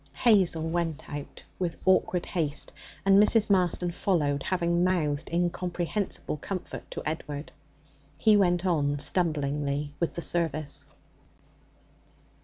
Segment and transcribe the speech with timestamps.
[0.13, 2.71] Hazel went out with awkward haste,
[3.05, 3.51] and Mrs.
[3.51, 7.51] Marston followed, having mouthed incomprehensible comfort to Edward.
[8.17, 10.87] He went on stumblingly with the service.